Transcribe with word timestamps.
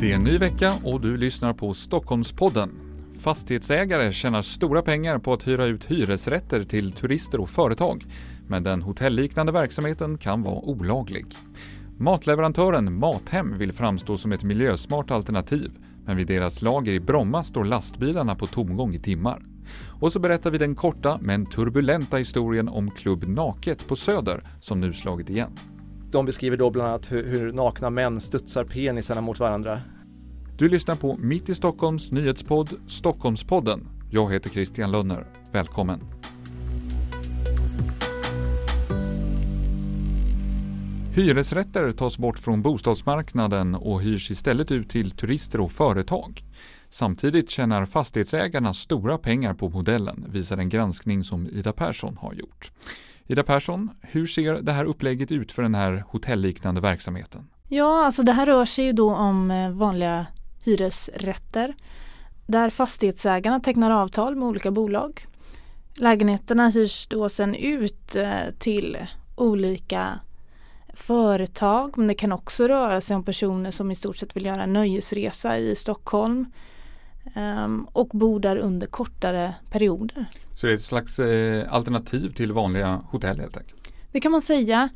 Det 0.00 0.12
är 0.12 0.16
en 0.16 0.24
ny 0.24 0.38
vecka 0.38 0.72
och 0.84 1.00
du 1.00 1.16
lyssnar 1.16 1.52
på 1.52 1.74
Stockholmspodden. 1.74 2.70
Fastighetsägare 3.18 4.12
tjänar 4.12 4.42
stora 4.42 4.82
pengar 4.82 5.18
på 5.18 5.32
att 5.32 5.48
hyra 5.48 5.64
ut 5.64 5.84
hyresrätter 5.84 6.64
till 6.64 6.92
turister 6.92 7.40
och 7.40 7.50
företag, 7.50 8.06
men 8.48 8.62
den 8.62 8.82
hotellliknande 8.82 9.52
verksamheten 9.52 10.18
kan 10.18 10.42
vara 10.42 10.58
olaglig. 10.58 11.26
Matleverantören 11.98 12.98
Mathem 12.98 13.58
vill 13.58 13.72
framstå 13.72 14.16
som 14.16 14.32
ett 14.32 14.42
miljösmart 14.42 15.10
alternativ, 15.10 15.70
men 16.04 16.16
vid 16.16 16.26
deras 16.26 16.62
lager 16.62 16.92
i 16.92 17.00
Bromma 17.00 17.44
står 17.44 17.64
lastbilarna 17.64 18.34
på 18.34 18.46
tomgång 18.46 18.94
i 18.94 18.98
timmar. 18.98 19.42
Och 20.00 20.12
så 20.12 20.18
berättar 20.18 20.50
vi 20.50 20.58
den 20.58 20.74
korta 20.74 21.18
men 21.22 21.46
turbulenta 21.46 22.16
historien 22.16 22.68
om 22.68 22.90
Klubb 22.90 23.28
Naket 23.28 23.88
på 23.88 23.96
Söder 23.96 24.42
som 24.60 24.80
nu 24.80 24.92
slagit 24.92 25.30
igen. 25.30 25.50
De 26.10 26.26
beskriver 26.26 26.56
då 26.56 26.70
bland 26.70 26.88
annat 26.88 27.12
hur, 27.12 27.26
hur 27.26 27.52
nakna 27.52 27.90
män 27.90 28.20
studsar 28.20 28.64
penisarna 28.64 29.20
mot 29.20 29.38
varandra. 29.38 29.80
Du 30.58 30.68
lyssnar 30.68 30.96
på 30.96 31.16
Mitt 31.16 31.48
i 31.48 31.54
Stockholms 31.54 32.12
nyhetspodd 32.12 32.70
Stockholmspodden. 32.86 33.88
Jag 34.10 34.32
heter 34.32 34.50
Christian 34.50 34.90
Lönner. 34.90 35.26
Välkommen! 35.52 36.00
Hyresrätter 41.16 41.92
tas 41.92 42.18
bort 42.18 42.38
från 42.38 42.62
bostadsmarknaden 42.62 43.74
och 43.74 44.02
hyrs 44.02 44.30
istället 44.30 44.72
ut 44.72 44.90
till 44.90 45.10
turister 45.10 45.60
och 45.60 45.72
företag. 45.72 46.42
Samtidigt 46.88 47.50
tjänar 47.50 47.84
fastighetsägarna 47.84 48.74
stora 48.74 49.18
pengar 49.18 49.54
på 49.54 49.68
modellen, 49.68 50.26
visar 50.28 50.58
en 50.58 50.68
granskning 50.68 51.24
som 51.24 51.46
Ida 51.46 51.72
Persson 51.72 52.16
har 52.16 52.34
gjort. 52.34 52.72
Ida 53.26 53.42
Persson, 53.42 53.90
hur 54.00 54.26
ser 54.26 54.54
det 54.54 54.72
här 54.72 54.84
upplägget 54.84 55.32
ut 55.32 55.52
för 55.52 55.62
den 55.62 55.74
här 55.74 56.04
hotellliknande 56.08 56.80
verksamheten? 56.80 57.48
Ja, 57.68 58.04
alltså 58.04 58.22
det 58.22 58.32
här 58.32 58.46
rör 58.46 58.64
sig 58.64 58.84
ju 58.84 58.92
då 58.92 59.14
om 59.14 59.50
eh, 59.50 59.70
vanliga 59.70 60.26
hyresrätter 60.64 61.74
där 62.46 62.70
fastighetsägarna 62.70 63.60
tecknar 63.60 63.90
avtal 63.90 64.36
med 64.36 64.48
olika 64.48 64.70
bolag. 64.70 65.26
Lägenheterna 65.94 66.68
hyrs 66.68 67.06
då 67.06 67.28
sen 67.28 67.54
ut 67.54 68.16
eh, 68.16 68.30
till 68.58 68.98
olika 69.36 70.20
företag 70.94 71.98
men 71.98 72.06
det 72.06 72.14
kan 72.14 72.32
också 72.32 72.68
röra 72.68 73.00
sig 73.00 73.16
om 73.16 73.24
personer 73.24 73.70
som 73.70 73.90
i 73.90 73.94
stort 73.94 74.16
sett 74.16 74.36
vill 74.36 74.46
göra 74.46 74.62
en 74.62 74.72
nöjesresa 74.72 75.58
i 75.58 75.76
Stockholm 75.76 76.46
ehm, 77.34 77.86
och 77.92 78.08
bor 78.08 78.40
där 78.40 78.56
under 78.56 78.86
kortare 78.86 79.54
perioder. 79.70 80.26
Så 80.56 80.66
det 80.66 80.72
är 80.72 80.74
ett 80.74 80.82
slags 80.82 81.18
eh, 81.18 81.72
alternativ 81.72 82.30
till 82.30 82.52
vanliga 82.52 83.00
hotell 83.10 83.40
helt 83.40 83.56
enkelt? 83.56 83.92
Det 84.12 84.20
kan 84.20 84.32
man 84.32 84.42
säga. 84.42 84.88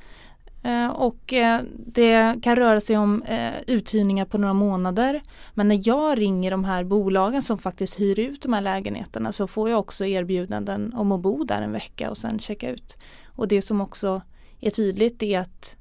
Eh, 0.63 0.89
och 0.89 1.33
eh, 1.33 1.61
det 1.87 2.43
kan 2.43 2.57
röra 2.57 2.81
sig 2.81 2.99
om 2.99 3.23
eh, 3.23 3.53
uthyrningar 3.67 4.25
på 4.25 4.39
några 4.39 4.55
månader. 4.55 5.23
Men 5.55 5.69
när 5.69 5.81
jag 5.89 6.19
ringer 6.19 6.51
de 6.51 6.65
här 6.65 6.85
bolagen 6.85 7.43
som 7.43 7.59
faktiskt 7.59 8.01
hyr 8.01 8.19
ut 8.19 8.43
de 8.43 8.53
här 8.53 8.61
lägenheterna 8.61 9.33
så 9.33 9.47
får 9.47 9.71
jag 9.71 9.79
också 9.79 10.07
erbjudanden 10.07 10.93
om 10.95 11.13
att 11.13 11.21
bo 11.21 11.45
där 11.45 11.63
en 11.63 11.73
vecka 11.73 12.11
och 12.11 12.19
sen 12.19 12.39
checka 12.39 12.71
ut. 12.71 12.97
Och 13.27 13.49
det 13.49 13.63
som 13.63 13.81
också 13.81 14.23
är 14.61 14.71
tydligt 14.71 15.23
är 15.23 15.39
att 15.39 15.77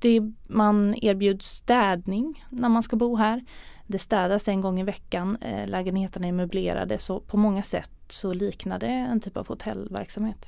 det, 0.00 0.20
man 0.46 0.94
erbjuds 1.02 1.46
städning 1.46 2.44
när 2.50 2.68
man 2.68 2.82
ska 2.82 2.96
bo 2.96 3.16
här. 3.16 3.44
Det 3.90 3.98
städas 3.98 4.48
en 4.48 4.60
gång 4.60 4.80
i 4.80 4.84
veckan, 4.84 5.38
lägenheterna 5.66 6.26
är 6.26 6.32
möblerade 6.32 6.98
så 6.98 7.20
på 7.20 7.36
många 7.36 7.62
sätt 7.62 7.90
så 8.08 8.32
liknar 8.32 8.78
det 8.78 8.86
en 8.86 9.20
typ 9.20 9.36
av 9.36 9.48
hotellverksamhet. 9.48 10.46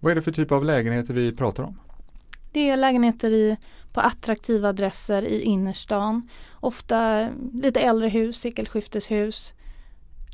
Vad 0.00 0.10
är 0.10 0.14
det 0.14 0.22
för 0.22 0.32
typ 0.32 0.52
av 0.52 0.64
lägenheter 0.64 1.14
vi 1.14 1.32
pratar 1.32 1.62
om? 1.62 1.78
Det 2.52 2.70
är 2.70 2.76
lägenheter 2.76 3.30
i, 3.30 3.56
på 3.92 4.00
attraktiva 4.00 4.68
adresser 4.68 5.22
i 5.22 5.42
innerstan. 5.42 6.28
Ofta 6.52 7.28
lite 7.52 7.80
äldre 7.80 8.08
hus, 8.08 8.36
sekelskifteshus. 8.36 9.52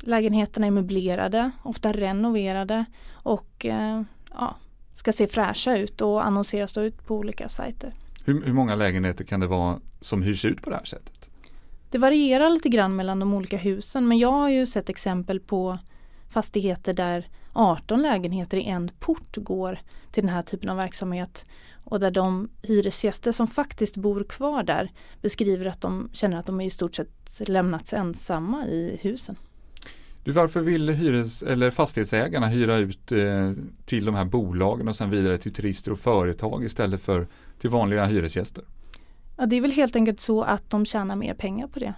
Lägenheterna 0.01 0.67
är 0.67 0.71
möblerade, 0.71 1.51
ofta 1.63 1.91
renoverade 1.91 2.85
och 3.13 3.65
eh, 3.65 4.01
ja, 4.31 4.55
ska 4.95 5.13
se 5.13 5.27
fräscha 5.27 5.77
ut 5.77 6.01
och 6.01 6.25
annonseras 6.25 6.77
ut 6.77 7.05
på 7.07 7.15
olika 7.15 7.49
sajter. 7.49 7.93
Hur, 8.25 8.45
hur 8.45 8.53
många 8.53 8.75
lägenheter 8.75 9.23
kan 9.23 9.39
det 9.39 9.47
vara 9.47 9.79
som 10.01 10.21
hyrs 10.21 10.45
ut 10.45 10.61
på 10.61 10.69
det 10.69 10.75
här 10.75 10.85
sättet? 10.85 11.18
Det 11.89 11.97
varierar 11.97 12.49
lite 12.49 12.69
grann 12.69 12.95
mellan 12.95 13.19
de 13.19 13.33
olika 13.33 13.57
husen 13.57 14.07
men 14.07 14.17
jag 14.17 14.31
har 14.31 14.49
ju 14.49 14.65
sett 14.65 14.89
exempel 14.89 15.39
på 15.39 15.77
fastigheter 16.29 16.93
där 16.93 17.27
18 17.53 18.01
lägenheter 18.01 18.57
i 18.57 18.63
en 18.63 18.91
port 18.99 19.37
går 19.37 19.79
till 20.11 20.23
den 20.23 20.29
här 20.29 20.41
typen 20.41 20.69
av 20.69 20.77
verksamhet 20.77 21.45
och 21.83 21.99
där 21.99 22.11
de 22.11 22.49
hyresgäster 22.61 23.31
som 23.31 23.47
faktiskt 23.47 23.97
bor 23.97 24.23
kvar 24.23 24.63
där 24.63 24.91
beskriver 25.21 25.65
att 25.65 25.81
de 25.81 26.09
känner 26.13 26.37
att 26.37 26.45
de 26.45 26.61
i 26.61 26.69
stort 26.69 26.95
sett 26.95 27.41
lämnats 27.49 27.93
ensamma 27.93 28.65
i 28.65 28.99
husen. 29.01 29.35
Du, 30.23 30.31
varför 30.31 30.59
vill 30.59 30.89
hyres 30.89 31.43
eller 31.43 31.71
fastighetsägarna 31.71 32.47
hyra 32.47 32.77
ut 32.77 33.11
eh, 33.11 33.51
till 33.85 34.05
de 34.05 34.15
här 34.15 34.25
bolagen 34.25 34.87
och 34.87 34.95
sen 34.95 35.09
vidare 35.09 35.37
till 35.37 35.53
turister 35.53 35.91
och 35.91 35.99
företag 35.99 36.63
istället 36.63 37.01
för 37.01 37.27
till 37.59 37.69
vanliga 37.69 38.05
hyresgäster? 38.05 38.63
Ja, 39.39 39.45
det 39.45 39.55
är 39.55 39.61
väl 39.61 39.71
helt 39.71 39.95
enkelt 39.95 40.19
så 40.19 40.43
att 40.43 40.69
de 40.69 40.85
tjänar 40.85 41.15
mer 41.15 41.33
pengar 41.33 41.67
på 41.67 41.79
det. 41.79 41.93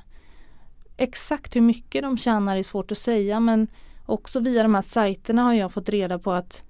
Exakt 0.98 1.56
hur 1.56 1.62
mycket 1.62 2.02
de 2.02 2.18
tjänar 2.18 2.58
är 2.58 2.64
svårt 2.64 2.92
att 2.92 2.98
säga 2.98 3.40
men 3.40 3.68
också 4.06 4.40
via 4.40 4.64
de 4.64 4.76
här 4.76 4.82
sajterna 4.82 5.44
har 5.44 5.54
jag 5.54 5.74
fått 5.74 5.90
reda 5.90 6.20
på 6.20 6.32
att 6.32 6.64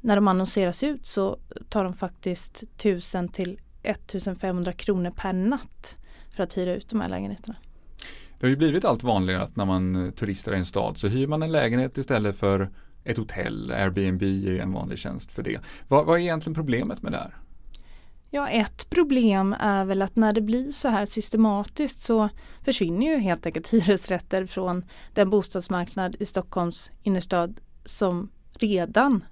när 0.00 0.16
de 0.16 0.28
annonseras 0.28 0.82
ut 0.82 1.06
så 1.06 1.38
tar 1.68 1.84
de 1.84 1.94
faktiskt 1.94 2.62
1000 2.62 3.28
till 3.28 3.60
1500 3.82 4.72
kronor 4.72 5.10
per 5.16 5.32
natt 5.32 5.96
för 6.36 6.42
att 6.42 6.56
hyra 6.56 6.74
ut 6.74 6.88
de 6.88 7.00
här 7.00 7.08
lägenheterna. 7.08 7.56
Det 8.38 8.46
har 8.46 8.50
ju 8.50 8.56
blivit 8.56 8.84
allt 8.84 9.02
vanligare 9.02 9.42
att 9.42 9.56
när 9.56 9.64
man 9.64 10.12
turistar 10.16 10.54
i 10.54 10.58
en 10.58 10.66
stad 10.66 10.98
så 10.98 11.08
hyr 11.08 11.26
man 11.26 11.42
en 11.42 11.52
lägenhet 11.52 11.98
istället 11.98 12.36
för 12.36 12.70
ett 13.04 13.18
hotell. 13.18 13.70
Airbnb 13.70 14.22
är 14.22 14.58
en 14.58 14.72
vanlig 14.72 14.98
tjänst 14.98 15.32
för 15.32 15.42
det. 15.42 15.60
Vad, 15.88 16.06
vad 16.06 16.16
är 16.16 16.22
egentligen 16.22 16.54
problemet 16.54 17.02
med 17.02 17.12
det 17.12 17.18
här? 17.18 17.34
Ja, 18.34 18.48
ett 18.48 18.90
problem 18.90 19.56
är 19.60 19.84
väl 19.84 20.02
att 20.02 20.16
när 20.16 20.32
det 20.32 20.40
blir 20.40 20.70
så 20.70 20.88
här 20.88 21.06
systematiskt 21.06 22.02
så 22.02 22.28
försvinner 22.62 23.06
ju 23.06 23.18
helt 23.18 23.46
enkelt 23.46 23.68
hyresrätter 23.72 24.46
från 24.46 24.84
den 25.12 25.30
bostadsmarknad 25.30 26.16
i 26.20 26.26
Stockholms 26.26 26.90
innerstad 27.02 27.60
som 27.84 28.30
redan 28.58 29.24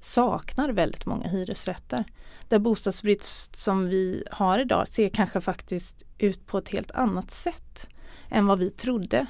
saknar 0.00 0.72
väldigt 0.72 1.06
många 1.06 1.28
hyresrätter. 1.28 2.04
Den 2.48 2.62
bostadsbrist 2.62 3.58
som 3.58 3.88
vi 3.88 4.24
har 4.30 4.58
idag 4.58 4.88
ser 4.88 5.08
kanske 5.08 5.40
faktiskt 5.40 6.02
ut 6.18 6.46
på 6.46 6.58
ett 6.58 6.68
helt 6.68 6.90
annat 6.90 7.30
sätt 7.30 7.88
än 8.30 8.46
vad 8.46 8.58
vi 8.58 8.70
trodde. 8.70 9.26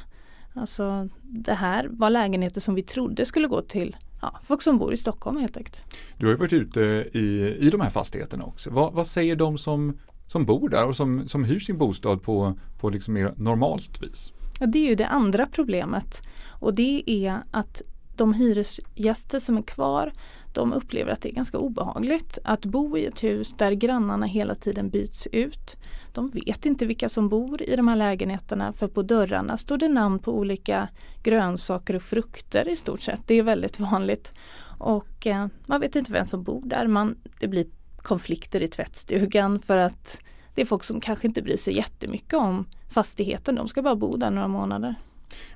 Alltså 0.55 1.09
det 1.23 1.55
här 1.55 1.89
var 1.91 2.11
lägenheter 2.11 2.61
som 2.61 2.75
vi 2.75 2.83
trodde 2.83 3.27
skulle 3.27 3.49
gå 3.49 3.63
till 3.63 3.97
ja, 4.21 4.41
folk 4.47 4.63
som 4.63 4.79
bor 4.79 4.93
i 4.93 4.97
Stockholm 4.97 5.37
helt 5.37 5.57
enkelt. 5.57 5.83
Du 6.17 6.27
har 6.27 6.33
ju 6.33 6.39
varit 6.39 6.53
ute 6.53 6.81
i, 7.13 7.57
i 7.61 7.71
de 7.71 7.81
här 7.81 7.91
fastigheterna 7.91 8.45
också. 8.45 8.71
Vad, 8.71 8.93
vad 8.93 9.07
säger 9.07 9.37
de 9.37 9.59
som, 9.59 9.99
som 10.27 10.45
bor 10.45 10.69
där 10.69 10.87
och 10.87 10.97
som, 10.97 11.29
som 11.29 11.45
hyr 11.45 11.59
sin 11.59 11.79
bostad 11.79 12.23
på, 12.23 12.59
på 12.81 12.91
liksom 12.91 13.15
mer 13.15 13.35
normalt 13.37 14.03
vis? 14.03 14.33
Ja, 14.61 14.67
det 14.67 14.79
är 14.79 14.89
ju 14.89 14.95
det 14.95 15.07
andra 15.07 15.47
problemet 15.47 16.23
och 16.49 16.75
det 16.75 17.03
är 17.07 17.43
att 17.51 17.83
de 18.19 18.35
hyresgäster 18.35 19.39
som 19.39 19.57
är 19.57 19.63
kvar 19.63 20.13
de 20.53 20.73
upplever 20.73 21.13
att 21.13 21.23
det 21.23 21.29
är 21.29 21.35
ganska 21.35 21.59
obehagligt 21.59 22.39
att 22.45 22.67
bo 22.67 22.97
i 22.97 23.07
ett 23.07 23.25
hus 23.25 23.55
där 23.59 23.73
grannarna 23.73 24.27
hela 24.27 24.55
tiden 24.55 24.91
byts 24.91 25.29
ut. 25.33 25.77
De 26.13 26.31
vet 26.31 26.67
inte 26.67 26.87
vilka 26.87 27.09
som 27.09 27.29
bor 27.29 27.63
i 27.63 27.77
de 27.77 27.89
här 27.89 27.97
lägenheterna 27.97 28.73
för 28.73 28.89
på 28.89 29.03
dörrarna 29.03 29.59
står 29.59 29.79
det 29.79 29.89
namn 29.89 30.19
på 30.19 30.39
olika 30.39 30.89
grönsaker 31.23 31.97
och 31.97 32.03
frukter 32.03 32.69
i 32.69 32.77
stort 32.77 33.01
sett. 33.01 33.21
Det 33.27 33.35
är 33.35 33.43
väldigt 33.43 33.81
vanligt. 33.81 34.33
Och 34.79 35.27
eh, 35.27 35.47
man 35.67 35.81
vet 35.81 35.97
inte 35.97 36.13
vem 36.13 36.25
som 36.25 36.43
bor 36.43 36.63
där. 36.65 36.87
Man, 36.87 37.17
det 37.41 37.49
blir 37.49 37.67
konflikter 37.97 38.63
i 38.63 38.69
tvättstugan 38.69 39.61
för 39.61 39.77
att 39.77 40.21
det 40.55 40.63
är 40.63 40.67
folk 40.67 40.85
som 40.85 41.01
kanske 41.01 41.27
inte 41.27 41.43
bryr 41.43 41.57
sig 41.57 41.77
jättemycket 41.77 42.35
om 42.35 42.67
fastigheten. 42.89 43.55
De 43.55 43.69
ska 43.69 43.83
bara 43.83 43.97
bo 43.97 44.17
där 44.17 44.31
några 44.31 44.49
månader. 44.49 44.95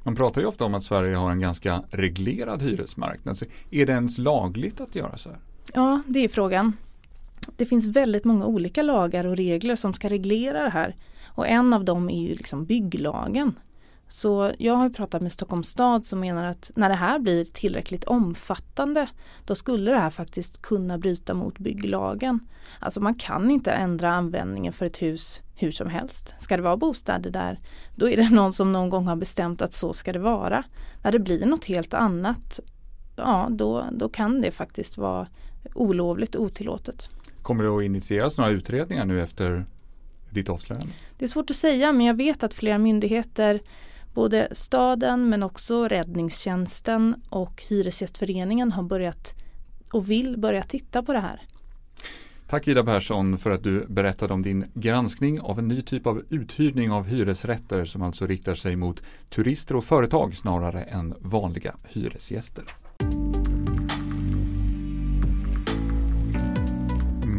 Man 0.02 0.16
pratar 0.16 0.40
ju 0.40 0.46
ofta 0.46 0.64
om 0.64 0.74
att 0.74 0.84
Sverige 0.84 1.16
har 1.16 1.30
en 1.30 1.40
ganska 1.40 1.82
reglerad 1.90 2.62
hyresmarknad. 2.62 3.38
Så 3.38 3.44
är 3.70 3.86
det 3.86 3.92
ens 3.92 4.18
lagligt 4.18 4.80
att 4.80 4.94
göra 4.94 5.18
så 5.18 5.28
här? 5.28 5.38
Ja, 5.74 6.02
det 6.06 6.24
är 6.24 6.28
frågan. 6.28 6.76
Det 7.56 7.66
finns 7.66 7.86
väldigt 7.86 8.24
många 8.24 8.46
olika 8.46 8.82
lagar 8.82 9.26
och 9.26 9.36
regler 9.36 9.76
som 9.76 9.94
ska 9.94 10.08
reglera 10.08 10.62
det 10.62 10.70
här. 10.70 10.96
Och 11.26 11.48
en 11.48 11.72
av 11.72 11.84
dem 11.84 12.10
är 12.10 12.28
ju 12.28 12.34
liksom 12.34 12.64
bygglagen. 12.64 13.54
Så 14.12 14.52
jag 14.58 14.74
har 14.74 14.90
pratat 14.90 15.22
med 15.22 15.32
Stockholms 15.32 15.68
stad 15.68 16.06
som 16.06 16.20
menar 16.20 16.46
att 16.46 16.70
när 16.74 16.88
det 16.88 16.94
här 16.94 17.18
blir 17.18 17.44
tillräckligt 17.44 18.04
omfattande 18.04 19.08
då 19.44 19.54
skulle 19.54 19.90
det 19.90 19.98
här 19.98 20.10
faktiskt 20.10 20.62
kunna 20.62 20.98
bryta 20.98 21.34
mot 21.34 21.58
bygglagen. 21.58 22.40
Alltså 22.78 23.00
man 23.00 23.14
kan 23.14 23.50
inte 23.50 23.70
ändra 23.70 24.12
användningen 24.12 24.72
för 24.72 24.86
ett 24.86 25.02
hus 25.02 25.42
hur 25.54 25.70
som 25.70 25.88
helst. 25.88 26.34
Ska 26.38 26.56
det 26.56 26.62
vara 26.62 26.76
bostäder 26.76 27.30
där 27.30 27.60
då 27.96 28.08
är 28.08 28.16
det 28.16 28.30
någon 28.34 28.52
som 28.52 28.72
någon 28.72 28.90
gång 28.90 29.06
har 29.06 29.16
bestämt 29.16 29.62
att 29.62 29.72
så 29.72 29.92
ska 29.92 30.12
det 30.12 30.18
vara. 30.18 30.64
När 31.02 31.12
det 31.12 31.18
blir 31.18 31.46
något 31.46 31.64
helt 31.64 31.94
annat 31.94 32.60
ja 33.16 33.48
då, 33.50 33.84
då 33.92 34.08
kan 34.08 34.40
det 34.40 34.50
faktiskt 34.50 34.98
vara 34.98 35.26
olovligt 35.74 36.34
och 36.34 36.42
otillåtet. 36.42 37.10
Kommer 37.42 37.64
det 37.64 37.70
att 37.70 37.82
initieras 37.82 38.36
några 38.36 38.50
utredningar 38.50 39.04
nu 39.04 39.22
efter 39.22 39.66
ditt 40.30 40.48
avslöjande? 40.48 40.92
Det 41.18 41.24
är 41.24 41.28
svårt 41.28 41.50
att 41.50 41.56
säga 41.56 41.92
men 41.92 42.06
jag 42.06 42.14
vet 42.14 42.42
att 42.42 42.54
flera 42.54 42.78
myndigheter 42.78 43.60
både 44.14 44.48
staden 44.52 45.28
men 45.28 45.42
också 45.42 45.88
räddningstjänsten 45.88 47.14
och 47.28 47.62
Hyresgästföreningen 47.68 48.72
har 48.72 48.82
börjat 48.82 49.34
och 49.92 50.10
vill 50.10 50.38
börja 50.38 50.62
titta 50.62 51.02
på 51.02 51.12
det 51.12 51.20
här. 51.20 51.40
Tack 52.48 52.68
Ida 52.68 52.84
Persson 52.84 53.38
för 53.38 53.50
att 53.50 53.62
du 53.62 53.86
berättade 53.88 54.34
om 54.34 54.42
din 54.42 54.64
granskning 54.74 55.40
av 55.40 55.58
en 55.58 55.68
ny 55.68 55.82
typ 55.82 56.06
av 56.06 56.22
uthyrning 56.28 56.90
av 56.90 57.06
hyresrätter 57.06 57.84
som 57.84 58.02
alltså 58.02 58.26
riktar 58.26 58.54
sig 58.54 58.76
mot 58.76 59.02
turister 59.30 59.76
och 59.76 59.84
företag 59.84 60.36
snarare 60.36 60.82
än 60.82 61.14
vanliga 61.20 61.74
hyresgäster. 61.88 62.64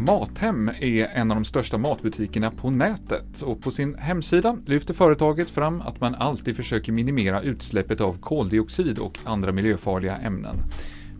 Mathem 0.06 0.70
är 0.80 1.06
en 1.06 1.30
av 1.30 1.36
de 1.36 1.44
största 1.44 1.78
matbutikerna 1.78 2.50
på 2.50 2.70
nätet 2.70 3.42
och 3.42 3.62
på 3.62 3.70
sin 3.70 3.94
hemsida 3.94 4.58
lyfter 4.66 4.94
företaget 4.94 5.50
fram 5.50 5.80
att 5.80 6.00
man 6.00 6.14
alltid 6.14 6.56
försöker 6.56 6.92
minimera 6.92 7.42
utsläppet 7.42 8.00
av 8.00 8.20
koldioxid 8.20 8.98
och 8.98 9.18
andra 9.24 9.52
miljöfarliga 9.52 10.16
ämnen. 10.16 10.56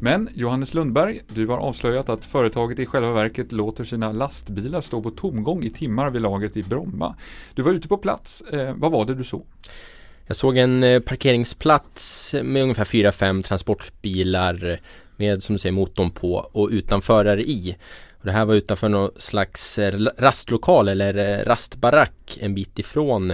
Men 0.01 0.29
Johannes 0.35 0.75
Lundberg, 0.75 1.21
du 1.29 1.47
har 1.47 1.59
avslöjat 1.59 2.09
att 2.09 2.25
företaget 2.25 2.79
i 2.79 2.87
själva 2.87 3.13
verket 3.13 3.53
låter 3.53 3.85
sina 3.85 4.13
lastbilar 4.13 4.81
stå 4.81 5.03
på 5.03 5.11
tomgång 5.11 5.65
i 5.65 5.71
timmar 5.71 6.11
vid 6.11 6.23
lagret 6.23 6.57
i 6.57 6.63
Bromma. 6.63 7.17
Du 7.55 7.63
var 7.63 7.73
ute 7.73 7.89
på 7.89 7.97
plats, 7.97 8.41
eh, 8.41 8.75
vad 8.77 8.93
var 8.93 9.05
det 9.05 9.15
du 9.15 9.25
såg? 9.25 9.47
Jag 10.27 10.37
såg 10.37 10.57
en 10.57 10.83
eh, 10.83 11.01
parkeringsplats 11.01 12.35
med 12.43 12.63
ungefär 12.63 12.85
4-5 12.85 13.43
transportbilar 13.43 14.81
med 15.17 15.43
som 15.43 15.53
du 15.53 15.59
säger 15.59 15.73
motorn 15.73 16.11
på 16.11 16.35
och 16.53 16.69
utan 16.73 17.03
förare 17.03 17.43
i. 17.43 17.77
Och 18.25 18.29
det 18.29 18.37
här 18.37 18.45
var 18.45 18.55
utanför 18.55 18.89
någon 18.89 19.11
slags 19.17 19.79
eh, 19.79 19.99
rastlokal 20.17 20.89
eller 20.89 21.17
eh, 21.17 21.45
rastbarack 21.45 22.39
en 22.41 22.55
bit 22.55 22.79
ifrån 22.79 23.31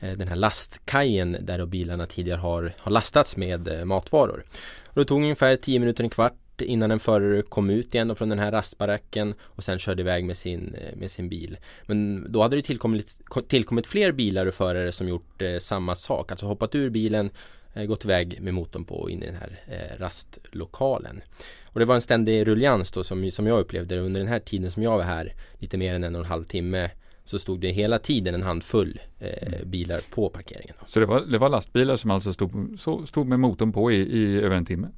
eh, 0.00 0.12
den 0.16 0.28
här 0.28 0.36
lastkajen 0.36 1.36
där 1.40 1.58
då 1.58 1.66
bilarna 1.66 2.06
tidigare 2.06 2.38
har, 2.38 2.74
har 2.78 2.92
lastats 2.92 3.36
med 3.36 3.86
matvaror. 3.86 4.44
Och 4.86 4.94
det 4.94 5.04
tog 5.04 5.22
ungefär 5.22 5.56
10 5.56 5.78
minuter, 5.78 6.04
en 6.04 6.10
kvart 6.10 6.60
innan 6.60 6.90
en 6.90 7.00
förare 7.00 7.42
kom 7.42 7.70
ut 7.70 7.94
igen 7.94 8.16
från 8.16 8.28
den 8.28 8.38
här 8.38 8.52
rastbaracken 8.52 9.34
och 9.42 9.64
sen 9.64 9.78
körde 9.78 10.02
iväg 10.02 10.24
med 10.24 10.36
sin, 10.36 10.76
med 10.96 11.10
sin 11.10 11.28
bil. 11.28 11.58
Men 11.86 12.32
då 12.32 12.42
hade 12.42 12.56
det 12.56 12.62
tillkommit, 12.62 13.18
tillkommit 13.48 13.86
fler 13.86 14.12
bilar 14.12 14.46
och 14.46 14.54
förare 14.54 14.92
som 14.92 15.08
gjort 15.08 15.42
eh, 15.42 15.58
samma 15.58 15.94
sak, 15.94 16.30
alltså 16.30 16.46
hoppat 16.46 16.74
ur 16.74 16.90
bilen 16.90 17.30
gått 17.74 18.04
iväg 18.04 18.38
med 18.40 18.54
motorn 18.54 18.84
på 18.84 18.94
och 18.94 19.10
in 19.10 19.22
i 19.22 19.26
den 19.26 19.36
här 19.36 19.60
eh, 19.66 19.98
rastlokalen. 19.98 21.20
Och 21.64 21.80
det 21.80 21.86
var 21.86 21.94
en 21.94 22.00
ständig 22.00 22.46
rullians 22.46 22.90
då 22.90 23.04
som, 23.04 23.30
som 23.30 23.46
jag 23.46 23.60
upplevde 23.60 23.94
det 23.94 24.00
under 24.00 24.20
den 24.20 24.28
här 24.28 24.40
tiden 24.40 24.70
som 24.70 24.82
jag 24.82 24.96
var 24.96 25.04
här, 25.04 25.34
lite 25.58 25.78
mer 25.78 25.94
än 25.94 26.04
en 26.04 26.14
och 26.14 26.20
en 26.20 26.26
halv 26.26 26.44
timme 26.44 26.90
så 27.24 27.38
stod 27.38 27.60
det 27.60 27.70
hela 27.70 27.98
tiden 27.98 28.34
en 28.34 28.42
handfull 28.42 29.00
eh, 29.18 29.48
mm. 29.48 29.70
bilar 29.70 30.00
på 30.10 30.28
parkeringen. 30.28 30.74
Så 30.86 31.00
det 31.00 31.06
var, 31.06 31.20
det 31.20 31.38
var 31.38 31.48
lastbilar 31.48 31.96
som 31.96 32.10
alltså 32.10 32.32
stod, 32.32 32.80
så, 32.80 33.06
stod 33.06 33.26
med 33.26 33.40
motorn 33.40 33.72
på 33.72 33.92
i, 33.92 33.96
i 33.96 34.40
över 34.40 34.56
en 34.56 34.64
timme? 34.64 34.88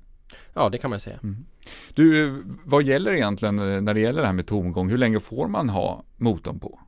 Ja, 0.55 0.69
det 0.69 0.79
kan 0.79 0.91
man 0.91 1.01
säga. 1.01 1.19
Mm. 1.23 1.45
Du, 1.95 2.37
vad 2.65 2.83
gäller 2.83 3.13
egentligen 3.13 3.59
eh, 3.59 3.81
när 3.81 3.95
det 3.95 4.01
gäller 4.01 4.21
det 4.21 4.27
här 4.27 4.35
med 4.35 4.47
tomgång? 4.47 4.91
Hur 4.91 4.99
länge 4.99 5.21
får 5.21 5.49
man 5.49 5.69
ha 5.69 6.05
motorn 6.17 6.59
på? 6.59 6.81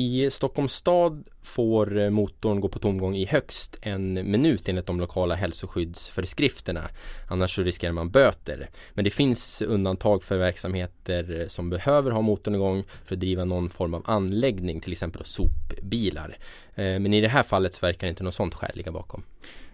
I 0.00 0.30
Stockholms 0.30 0.72
stad 0.72 1.24
får 1.42 1.98
eh, 1.98 2.10
motorn 2.10 2.60
gå 2.60 2.68
på 2.68 2.78
tomgång 2.78 3.16
i 3.16 3.24
högst 3.24 3.78
en 3.82 4.12
minut 4.12 4.68
enligt 4.68 4.86
de 4.86 5.00
lokala 5.00 5.34
hälsoskyddsföreskrifterna. 5.34 6.88
Annars 7.28 7.54
så 7.54 7.62
riskerar 7.62 7.92
man 7.92 8.10
böter. 8.10 8.68
Men 8.94 9.04
det 9.04 9.10
finns 9.10 9.62
undantag 9.62 10.24
för 10.24 10.38
verksamheter 10.38 11.46
som 11.48 11.70
behöver 11.70 12.10
ha 12.10 12.20
motorn 12.20 12.54
igång 12.54 12.84
för 13.04 13.14
att 13.14 13.20
driva 13.20 13.44
någon 13.44 13.70
form 13.70 13.94
av 13.94 14.02
anläggning, 14.06 14.80
till 14.80 14.92
exempel 14.92 15.24
sopbilar. 15.24 16.38
Eh, 16.74 16.84
men 16.84 17.14
i 17.14 17.20
det 17.20 17.28
här 17.28 17.42
fallet 17.42 17.74
så 17.74 17.86
verkar 17.86 18.08
inte 18.08 18.24
något 18.24 18.34
sånt 18.34 18.54
skäl 18.54 18.72
ligga 18.74 18.92
bakom. 18.92 19.22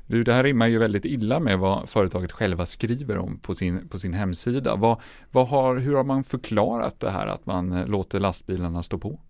Du, 0.07 0.25
det 0.25 0.33
här 0.33 0.45
rimmar 0.45 0.67
ju 0.67 0.79
väldigt 0.79 1.05
illa 1.05 1.41
med 1.41 1.59
vad 1.59 1.89
företaget 1.89 2.33
själva 2.33 2.67
skriver 2.67 3.19
om 3.19 3.39
på 3.39 3.55
sin, 3.55 3.89
på 3.89 3.99
sin 3.99 4.15
hemsida. 4.15 4.77
Vad, 4.77 5.01
vad 5.31 5.49
har, 5.49 5.77
hur 5.77 5.95
har 5.95 6.05
man 6.05 6.25
förklarat 6.25 7.01
det 7.01 7.11
här 7.11 7.27
att 7.27 7.47
man 7.47 7.73
eh, 7.73 7.87
låter 7.87 8.21
lastbilarna 8.21 8.83
stå 8.83 8.99
på? 8.99 9.21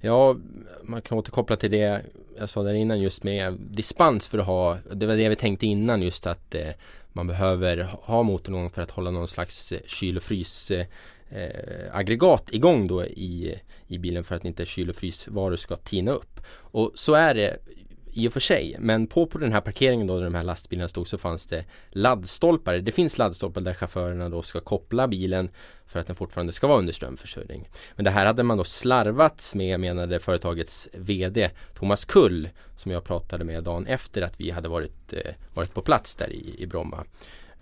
Ja, 0.00 0.36
man 0.82 1.02
kan 1.02 1.18
återkoppla 1.18 1.56
till 1.56 1.70
det 1.70 2.02
jag 2.38 2.48
sa 2.48 2.62
där 2.62 2.74
innan 2.74 3.00
just 3.00 3.22
med 3.24 3.56
dispens 3.60 4.28
för 4.28 4.38
att 4.38 4.46
ha, 4.46 4.78
det 4.92 5.06
var 5.06 5.16
det 5.16 5.28
vi 5.28 5.36
tänkte 5.36 5.66
innan 5.66 6.02
just 6.02 6.26
att 6.26 6.54
eh, 6.54 6.70
man 7.12 7.26
behöver 7.26 7.96
ha 8.02 8.22
motorn 8.22 8.54
igång 8.54 8.70
för 8.70 8.82
att 8.82 8.90
hålla 8.90 9.10
någon 9.10 9.28
slags 9.28 9.72
eh, 9.72 9.80
kyl 9.86 10.16
och 10.16 10.22
frys 10.22 10.70
eh, 10.70 10.86
eh, 11.30 11.96
aggregat 11.96 12.52
igång 12.52 12.86
då 12.86 13.04
i, 13.04 13.54
i 13.86 13.98
bilen 13.98 14.24
för 14.24 14.34
att 14.34 14.44
inte 14.44 14.66
kyl 14.66 14.90
och 14.90 14.96
frysvaror 14.96 15.56
ska 15.56 15.76
tina 15.76 16.12
upp. 16.12 16.40
Och 16.48 16.92
så 16.94 17.14
är 17.14 17.34
det 17.34 17.56
i 18.16 18.28
och 18.28 18.32
för 18.32 18.40
sig. 18.40 18.76
Men 18.78 19.06
på, 19.06 19.26
på 19.26 19.38
den 19.38 19.52
här 19.52 19.60
parkeringen 19.60 20.06
då 20.06 20.16
där 20.16 20.24
de 20.24 20.34
här 20.34 20.44
lastbilarna 20.44 20.88
stod 20.88 21.08
så 21.08 21.18
fanns 21.18 21.46
det 21.46 21.64
laddstolpar. 21.90 22.74
Det 22.74 22.92
finns 22.92 23.18
laddstolpar 23.18 23.60
där 23.60 23.74
chaufförerna 23.74 24.28
då 24.28 24.42
ska 24.42 24.60
koppla 24.60 25.08
bilen 25.08 25.50
för 25.86 26.00
att 26.00 26.06
den 26.06 26.16
fortfarande 26.16 26.52
ska 26.52 26.66
vara 26.66 26.78
under 26.78 26.92
strömförsörjning. 26.92 27.68
Men 27.94 28.04
det 28.04 28.10
här 28.10 28.26
hade 28.26 28.42
man 28.42 28.58
då 28.58 28.64
slarvats 28.64 29.54
med 29.54 29.80
menade 29.80 30.20
företagets 30.20 30.88
VD 30.92 31.50
Thomas 31.74 32.04
Kull 32.04 32.48
som 32.76 32.90
jag 32.90 33.04
pratade 33.04 33.44
med 33.44 33.64
dagen 33.64 33.86
efter 33.86 34.22
att 34.22 34.40
vi 34.40 34.50
hade 34.50 34.68
varit, 34.68 35.12
eh, 35.12 35.34
varit 35.54 35.74
på 35.74 35.82
plats 35.82 36.14
där 36.14 36.32
i, 36.32 36.54
i 36.58 36.66
Bromma. 36.66 37.04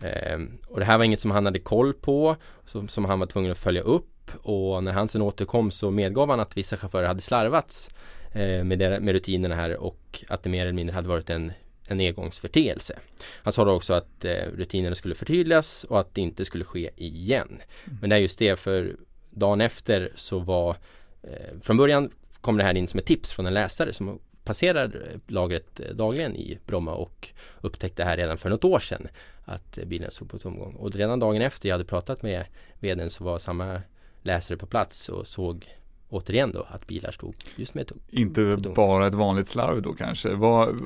Eh, 0.01 0.39
och 0.67 0.79
det 0.79 0.85
här 0.85 0.99
var 0.99 1.05
inget 1.05 1.21
som 1.21 1.31
han 1.31 1.45
hade 1.45 1.59
koll 1.59 1.95
på, 1.95 2.37
som, 2.65 2.89
som 2.89 3.05
han 3.05 3.19
var 3.19 3.27
tvungen 3.27 3.53
att 3.53 3.59
följa 3.59 3.83
upp 3.83 4.31
och 4.43 4.85
när 4.85 4.93
han 4.93 5.09
sen 5.09 5.23
återkom 5.23 5.71
så 5.71 5.91
medgav 5.91 6.31
han 6.31 6.41
att 6.41 6.56
vissa 6.56 6.77
chaufförer 6.77 7.09
hade 7.09 7.21
slarvats 7.21 7.91
Eh, 8.35 8.65
med, 8.65 9.03
med 9.03 9.13
rutinerna 9.13 9.55
här 9.55 9.77
och 9.77 10.25
att 10.29 10.43
det 10.43 10.49
mer 10.49 10.63
eller 10.63 10.73
mindre 10.73 10.95
hade 10.95 11.09
varit 11.09 11.31
en, 11.31 11.53
en 11.87 12.01
engångsförteelse. 12.01 12.99
Han 13.43 13.53
sa 13.53 13.65
då 13.65 13.73
också 13.73 13.95
att 13.95 14.25
eh, 14.25 14.47
rutinerna 14.57 14.95
skulle 14.95 15.15
förtydligas 15.15 15.85
och 15.85 16.01
att 16.01 16.15
det 16.15 16.21
inte 16.21 16.45
skulle 16.45 16.65
ske 16.65 16.91
igen. 16.97 17.49
Mm. 17.49 17.99
Men 18.01 18.11
det 18.11 18.17
är 18.17 18.21
just 18.21 18.39
det 18.39 18.61
för 18.61 18.97
dagen 19.31 19.61
efter 19.61 20.13
så 20.15 20.39
var 20.39 20.77
eh, 21.23 21.61
från 21.63 21.77
början 21.77 22.11
kom 22.41 22.57
det 22.57 22.65
här 22.65 22.77
in 22.77 22.89
som 22.89 22.99
ett 22.99 23.07
tips 23.07 23.33
från 23.33 23.47
en 23.47 23.55
läsare 23.55 23.93
som 23.93 24.21
passerar 24.45 25.21
lagret 25.27 25.81
eh, 25.81 25.95
dagligen 25.95 26.37
i 26.37 26.59
Bromma 26.67 26.95
och 26.95 27.29
upptäckte 27.61 28.03
det 28.03 28.07
här 28.07 28.17
redan 28.17 28.39
för 28.39 28.51
något 28.51 28.65
år 28.65 28.81
sedan 28.81 29.09
att 29.45 29.79
bilen 29.87 30.11
stod 30.11 30.31
på 30.31 30.39
tomgång. 30.39 30.75
Och 30.75 30.93
redan 30.93 31.19
dagen 31.19 31.43
efter 31.43 31.69
jag 31.69 31.75
hade 31.75 31.85
pratat 31.85 32.23
med 32.23 32.45
vdn 32.81 33.11
så 33.11 33.25
var 33.25 33.39
samma 33.39 33.83
läsare 34.23 34.59
på 34.59 34.67
plats 34.67 35.09
och 35.09 35.27
såg 35.27 35.69
återigen 36.15 36.53
då 36.53 36.67
att 36.69 36.87
bilar 36.87 37.11
stod 37.11 37.35
just 37.57 37.75
med 37.75 37.87
tog. 37.87 37.99
Inte 38.11 38.57
bara 38.77 39.06
ett 39.06 39.15
vanligt 39.15 39.49
slarv 39.49 39.83
då 39.83 39.93
kanske. 39.93 40.35
Vad, 40.35 40.81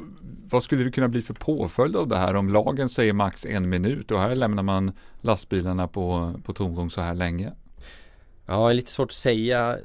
vad 0.51 0.63
skulle 0.63 0.85
det 0.85 0.91
kunna 0.91 1.09
bli 1.09 1.23
för 1.23 1.35
påföljd 1.35 1.97
av 1.97 2.09
det 2.09 2.17
här 2.17 2.35
om 2.35 2.49
lagen 2.49 2.89
säger 2.89 3.13
max 3.13 3.47
en 3.47 3.69
minut 3.69 4.11
och 4.11 4.21
här 4.21 4.35
lämnar 4.35 4.63
man 4.63 4.93
lastbilarna 5.21 5.89
på, 5.89 6.35
på 6.45 6.55
tomgång 6.55 6.91
så 6.91 7.01
här 7.01 7.15
länge? 7.15 7.53
Ja, 8.47 8.67
det 8.67 8.73
är 8.73 8.75
lite 8.75 8.91
svårt 8.91 9.09
att 9.09 9.13
säga. 9.13 9.77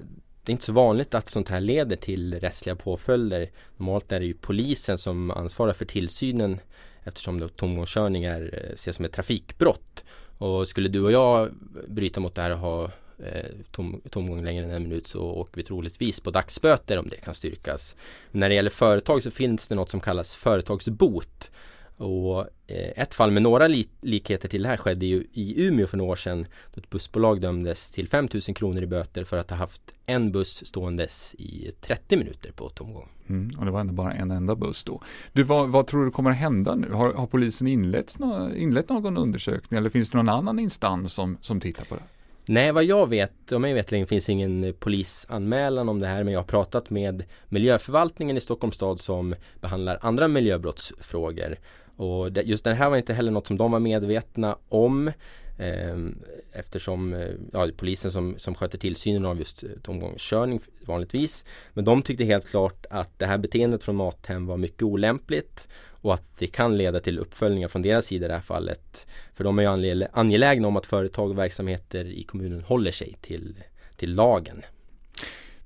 Det 0.43 0.49
är 0.49 0.51
inte 0.51 0.65
så 0.65 0.73
vanligt 0.73 1.13
att 1.13 1.29
sånt 1.29 1.49
här 1.49 1.61
leder 1.61 1.95
till 1.95 2.39
rättsliga 2.39 2.75
påföljder. 2.75 3.49
Normalt 3.77 4.11
är 4.11 4.19
det 4.19 4.25
ju 4.25 4.33
polisen 4.33 4.97
som 4.97 5.31
ansvarar 5.31 5.73
för 5.73 5.85
tillsynen 5.85 6.59
eftersom 7.03 7.39
då 7.39 7.47
tomgångskörning 7.47 8.23
är, 8.23 8.41
eh, 8.53 8.73
ses 8.73 8.95
som 8.95 9.05
ett 9.05 9.13
trafikbrott. 9.13 10.03
Och 10.37 10.67
skulle 10.67 10.89
du 10.89 11.01
och 11.01 11.11
jag 11.11 11.49
bryta 11.87 12.19
mot 12.19 12.35
det 12.35 12.41
här 12.41 12.51
och 12.51 12.57
ha 12.57 12.91
Eh, 13.19 13.49
tom, 13.71 14.01
tomgång 14.09 14.43
längre 14.43 14.65
än 14.65 14.71
en 14.71 14.83
minut 14.83 15.07
så 15.07 15.21
åker 15.21 15.55
vi 15.55 15.63
troligtvis 15.63 16.19
på 16.19 16.31
dagsböter 16.31 16.99
om 16.99 17.09
det 17.09 17.15
kan 17.15 17.33
styrkas. 17.33 17.95
Men 18.31 18.39
när 18.39 18.49
det 18.49 18.55
gäller 18.55 18.69
företag 18.69 19.23
så 19.23 19.31
finns 19.31 19.67
det 19.67 19.75
något 19.75 19.89
som 19.89 19.99
kallas 19.99 20.35
företagsbot. 20.35 21.51
Och 21.97 22.39
eh, 22.67 22.91
ett 22.95 23.13
fall 23.13 23.31
med 23.31 23.43
några 23.43 23.67
likheter 24.01 24.49
till 24.49 24.63
det 24.63 24.69
här 24.69 24.77
skedde 24.77 25.05
ju 25.05 25.23
i 25.33 25.67
Umeå 25.67 25.87
för 25.87 25.97
några 25.97 26.11
år 26.11 26.15
sedan 26.15 26.45
då 26.73 26.81
ett 26.81 26.89
bussbolag 26.89 27.41
dömdes 27.41 27.91
till 27.91 28.07
5 28.07 28.27
000 28.33 28.41
kronor 28.41 28.83
i 28.83 28.87
böter 28.87 29.23
för 29.23 29.37
att 29.37 29.49
ha 29.49 29.57
haft 29.57 29.81
en 30.05 30.31
buss 30.31 30.65
ståendes 30.65 31.35
i 31.37 31.71
30 31.81 32.17
minuter 32.17 32.51
på 32.51 32.69
tomgång. 32.69 33.09
Mm, 33.29 33.59
och 33.59 33.65
det 33.65 33.71
var 33.71 33.79
ändå 33.79 33.93
bara 33.93 34.13
en 34.13 34.31
enda 34.31 34.55
buss 34.55 34.83
då. 34.83 35.01
Du, 35.33 35.43
vad, 35.43 35.69
vad 35.69 35.87
tror 35.87 36.05
du 36.05 36.11
kommer 36.11 36.31
att 36.31 36.37
hända 36.37 36.75
nu? 36.75 36.91
Har, 36.91 37.13
har 37.13 37.27
polisen 37.27 37.67
inlett, 37.67 38.17
inlett 38.55 38.89
någon 38.89 39.17
undersökning 39.17 39.77
eller 39.77 39.89
finns 39.89 40.09
det 40.09 40.17
någon 40.17 40.29
annan 40.29 40.59
instans 40.59 41.13
som, 41.13 41.37
som 41.41 41.59
tittar 41.59 41.85
på 41.85 41.95
det? 41.95 42.03
Nej, 42.45 42.71
vad 42.71 42.83
jag 42.83 43.09
vet, 43.09 43.51
om 43.51 43.61
mig 43.61 43.73
vet 43.73 44.09
finns 44.09 44.29
ingen 44.29 44.73
polisanmälan 44.79 45.89
om 45.89 45.99
det 45.99 46.07
här 46.07 46.23
men 46.23 46.33
jag 46.33 46.39
har 46.39 46.45
pratat 46.45 46.89
med 46.89 47.23
miljöförvaltningen 47.49 48.37
i 48.37 48.41
Stockholms 48.41 48.75
stad 48.75 48.99
som 48.99 49.35
behandlar 49.61 49.99
andra 50.01 50.27
miljöbrottsfrågor. 50.27 51.57
Och 51.95 52.29
just 52.43 52.63
det 52.63 52.73
här 52.73 52.89
var 52.89 52.97
inte 52.97 53.13
heller 53.13 53.31
något 53.31 53.47
som 53.47 53.57
de 53.57 53.71
var 53.71 53.79
medvetna 53.79 54.57
om 54.69 55.11
ehm, 55.59 56.17
eftersom 56.51 57.13
ja, 57.53 57.65
det 57.65 57.71
är 57.71 57.77
polisen 57.77 58.11
som, 58.11 58.35
som 58.37 58.55
sköter 58.55 58.77
tillsynen 58.77 59.25
av 59.25 59.37
just 59.37 59.63
tomgångskörning 59.83 60.59
vanligtvis. 60.85 61.45
Men 61.73 61.85
de 61.85 62.01
tyckte 62.01 62.23
helt 62.23 62.47
klart 62.47 62.85
att 62.89 63.19
det 63.19 63.25
här 63.25 63.37
beteendet 63.37 63.83
från 63.83 63.95
Mathem 63.95 64.45
var 64.45 64.57
mycket 64.57 64.83
olämpligt 64.83 65.67
och 66.03 66.13
att 66.13 66.37
det 66.37 66.47
kan 66.47 66.77
leda 66.77 66.99
till 66.99 67.19
uppföljningar 67.19 67.67
från 67.67 67.81
deras 67.81 68.05
sida 68.05 68.25
i 68.25 68.27
det 68.27 68.33
här 68.33 68.41
fallet. 68.41 69.07
För 69.33 69.43
de 69.43 69.59
är 69.59 69.63
ju 69.63 70.05
angelägna 70.13 70.67
om 70.67 70.77
att 70.77 70.85
företag 70.85 71.29
och 71.29 71.37
verksamheter 71.37 72.05
i 72.05 72.23
kommunen 72.23 72.61
håller 72.61 72.91
sig 72.91 73.15
till, 73.21 73.55
till 73.95 74.15
lagen. 74.15 74.61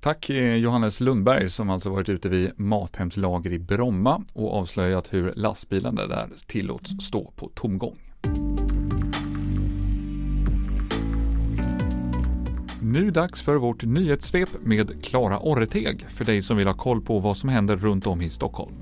Tack 0.00 0.30
eh, 0.30 0.54
Johannes 0.54 1.00
Lundberg 1.00 1.50
som 1.50 1.70
alltså 1.70 1.90
varit 1.90 2.08
ute 2.08 2.28
vid 2.28 2.50
Mathems 2.56 3.16
lager 3.16 3.52
i 3.52 3.58
Bromma 3.58 4.24
och 4.32 4.54
avslöjat 4.54 5.12
hur 5.12 5.32
lastbilarna 5.36 6.06
där 6.06 6.28
tillåts 6.46 6.90
stå 7.06 7.32
på 7.36 7.50
tomgång. 7.54 7.98
Nu 12.82 13.10
dags 13.10 13.42
för 13.42 13.56
vårt 13.56 13.84
nyhetssvep 13.84 14.48
med 14.60 15.04
Klara 15.04 15.38
Orreteg 15.38 16.00
för 16.08 16.24
dig 16.24 16.42
som 16.42 16.56
vill 16.56 16.66
ha 16.66 16.74
koll 16.74 17.00
på 17.00 17.18
vad 17.18 17.36
som 17.36 17.48
händer 17.48 17.76
runt 17.76 18.06
om 18.06 18.22
i 18.22 18.30
Stockholm. 18.30 18.74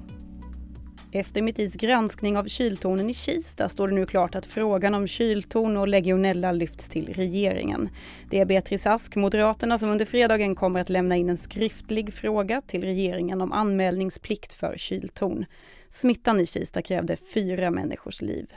Efter 1.19 1.43
Mittis 1.43 1.75
granskning 1.75 2.39
av 2.39 2.45
kyltornen 2.45 3.11
i 3.11 3.15
Kista 3.15 3.69
står 3.69 3.89
det 3.89 3.95
nu 3.95 4.07
klart 4.07 4.35
att 4.35 4.47
frågan 4.47 4.95
om 4.95 5.07
kyltorn 5.07 5.77
och 5.77 5.89
legionella 5.89 6.53
lyfts 6.53 6.89
till 6.89 7.15
regeringen. 7.15 7.89
Det 8.31 8.41
är 8.41 8.45
Beatrice 8.45 8.87
Ask, 8.87 9.17
Moderaterna, 9.17 9.79
som 9.79 9.91
under 9.91 10.05
fredagen 10.05 10.55
kommer 10.55 10.81
att 10.81 10.89
lämna 10.89 11.17
in 11.17 11.31
en 11.31 11.37
skriftlig 11.37 12.15
fråga 12.15 12.61
till 12.61 12.85
regeringen 12.85 13.41
om 13.41 13.53
anmälningsplikt 13.53 14.53
för 14.53 14.75
kyltorn. 14.77 15.45
Smittan 15.89 16.41
i 16.41 16.47
Kista 16.47 16.83
krävde 16.83 17.17
fyra 17.17 17.71
människors 17.71 18.23
liv. 18.23 18.55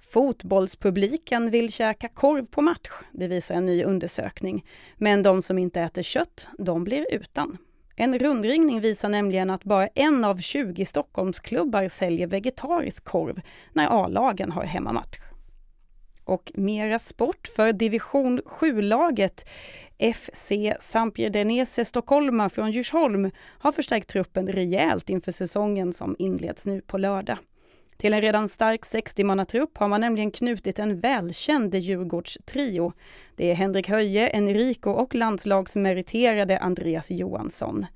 Fotbollspubliken 0.00 1.50
vill 1.50 1.72
käka 1.72 2.08
korv 2.08 2.46
på 2.46 2.62
match, 2.62 2.90
det 3.12 3.28
visar 3.28 3.54
en 3.54 3.66
ny 3.66 3.84
undersökning. 3.84 4.66
Men 4.96 5.22
de 5.22 5.42
som 5.42 5.58
inte 5.58 5.80
äter 5.80 6.02
kött, 6.02 6.48
de 6.58 6.84
blir 6.84 7.06
utan. 7.10 7.58
En 7.98 8.18
rundringning 8.18 8.80
visar 8.80 9.08
nämligen 9.08 9.50
att 9.50 9.64
bara 9.64 9.86
en 9.86 10.24
av 10.24 10.38
20 10.38 10.84
Stockholmsklubbar 10.84 11.88
säljer 11.88 12.26
vegetarisk 12.26 13.04
korv 13.04 13.40
när 13.72 14.04
A-lagen 14.04 14.52
har 14.52 14.64
hemmamatch. 14.64 15.18
Och 16.24 16.52
mera 16.54 16.98
sport 16.98 17.48
för 17.56 17.72
division 17.72 18.40
7-laget 18.40 19.48
FC 20.14 20.52
Sampierdenese 20.80 21.84
Stockholma 21.84 22.48
från 22.48 22.70
Djursholm 22.70 23.30
har 23.38 23.72
förstärkt 23.72 24.08
truppen 24.08 24.48
rejält 24.48 25.10
inför 25.10 25.32
säsongen 25.32 25.92
som 25.92 26.16
inleds 26.18 26.66
nu 26.66 26.80
på 26.80 26.98
lördag. 26.98 27.38
Till 27.96 28.14
en 28.14 28.20
redan 28.20 28.48
stark 28.48 28.80
60-mannatrupp 28.80 29.78
har 29.78 29.88
man 29.88 30.00
nämligen 30.00 30.30
knutit 30.30 30.78
en 30.78 31.00
välkänd 31.00 31.74
Djurgårdstrio. 31.74 32.92
Det 33.36 33.50
är 33.50 33.54
Henrik 33.54 33.88
Höje, 33.88 34.28
Enrico 34.28 34.90
och 34.90 35.14
landslagsmeriterade 35.14 36.58
Andreas 36.58 37.10
Johansson. 37.10 37.86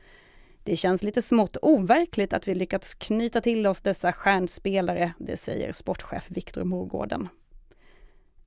Det 0.65 0.77
känns 0.77 1.03
lite 1.03 1.23
smått 1.23 1.57
overkligt 1.63 2.33
att 2.33 2.49
vi 2.49 2.55
lyckats 2.55 2.95
knyta 2.95 3.41
till 3.41 3.67
oss 3.67 3.81
dessa 3.81 4.13
stjärnspelare, 4.13 5.13
det 5.19 5.37
säger 5.37 5.73
sportchef 5.73 6.31
Viktor 6.31 6.65
Morgården. 6.65 7.29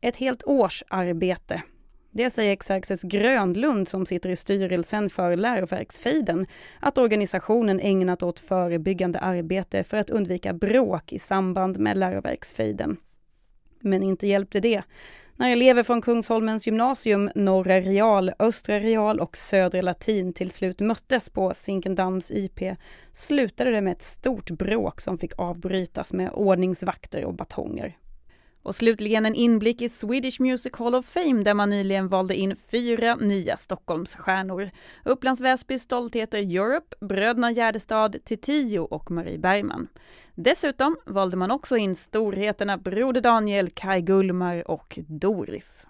Ett 0.02 0.18
helt 0.18 0.44
års 0.44 0.84
arbete 0.88 1.62
det 2.16 2.30
säger 2.30 2.56
Xerxes 2.56 3.02
Grönlund 3.02 3.88
som 3.88 4.06
sitter 4.06 4.30
i 4.30 4.36
styrelsen 4.36 5.10
för 5.10 5.36
Läroverksfejden 5.36 6.48
att 6.80 6.98
organisationen 6.98 7.80
ägnat 7.80 8.24
åt 8.24 8.40
förebyggande 8.40 9.20
arbete 9.20 9.84
för 9.84 9.98
att 9.98 10.10
undvika 10.10 10.54
bråk 10.54 11.14
i 11.14 11.20
samband 11.20 11.80
med 11.80 11.98
Läroverksfejden. 11.98 12.98
Men 13.80 14.04
inte 14.04 14.28
hjälpte 14.28 14.60
det. 14.60 14.84
När 15.36 15.52
elever 15.52 15.84
från 15.84 16.02
Kungsholmens 16.02 16.68
gymnasium, 16.68 17.30
Norra 17.36 17.82
Real, 17.82 18.32
Östra 18.40 18.80
Real 18.80 19.20
och 19.20 19.38
Södra 19.38 19.82
Latin 19.82 20.34
till 20.34 20.52
slut 20.52 20.80
möttes 20.80 21.30
på 21.30 21.54
Zinkendams 21.56 22.32
IP 22.32 22.60
slutade 23.12 23.72
det 23.72 23.82
med 23.82 23.92
ett 23.92 24.04
stort 24.04 24.52
bråk 24.52 25.02
som 25.02 25.18
fick 25.18 25.40
avbrytas 25.40 26.14
med 26.14 26.32
ordningsvakter 26.34 27.26
och 27.26 27.34
batonger. 27.34 27.98
Och 28.64 28.76
slutligen 28.76 29.26
en 29.26 29.36
inblick 29.36 29.82
i 29.82 29.90
Swedish 29.90 30.42
Music 30.42 30.74
Hall 30.74 30.96
of 30.96 31.06
Fame 31.06 31.44
där 31.44 31.54
man 31.54 31.70
nyligen 31.70 32.08
valde 32.08 32.36
in 32.36 32.56
fyra 32.56 33.16
nya 33.16 33.58
Stockholmsstjärnor. 33.58 34.70
Upplands 35.06 35.42
Väsbys 35.42 35.82
stoltheter 35.82 36.38
Europe, 36.38 36.96
bröderna 37.00 37.52
Gärdestad, 37.52 38.26
Titio 38.26 38.80
och 38.80 39.12
Marie 39.12 39.38
Bergman. 39.38 39.88
Dessutom 40.36 40.98
valde 41.06 41.38
man 41.38 41.52
också 41.52 41.78
in 41.78 41.96
storheterna 41.96 42.78
Broder 42.78 43.22
Daniel, 43.22 43.70
Kai 43.70 44.02
Gullmar 44.02 44.72
och 44.72 45.00
Doris. 45.08 45.88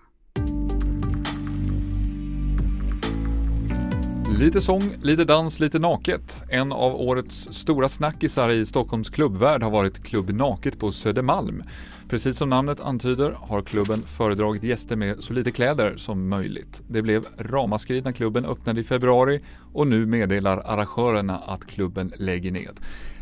Lite 4.39 4.61
sång, 4.61 4.83
lite 5.01 5.25
dans, 5.25 5.59
lite 5.59 5.79
naket. 5.79 6.43
En 6.49 6.71
av 6.71 6.95
årets 6.95 7.53
stora 7.53 7.89
snackisar 7.89 8.49
i 8.49 8.65
Stockholms 8.65 9.09
klubbvärld 9.09 9.63
har 9.63 9.71
varit 9.71 10.03
Klubb 10.03 10.29
Naket 10.29 10.79
på 10.79 10.91
Södermalm. 10.91 11.63
Precis 12.09 12.37
som 12.37 12.49
namnet 12.49 12.79
antyder 12.79 13.31
har 13.31 13.61
klubben 13.61 14.03
föredragit 14.03 14.63
gäster 14.63 14.95
med 14.95 15.23
så 15.23 15.33
lite 15.33 15.51
kläder 15.51 15.97
som 15.97 16.29
möjligt. 16.29 16.81
Det 16.87 17.01
blev 17.01 17.25
ramaskri 17.37 18.01
när 18.01 18.11
klubben 18.11 18.45
öppnade 18.45 18.81
i 18.81 18.83
februari 18.83 19.41
och 19.73 19.87
nu 19.87 20.05
meddelar 20.05 20.57
arrangörerna 20.57 21.37
att 21.37 21.65
klubben 21.65 22.13
lägger 22.17 22.51
ned. 22.51 22.79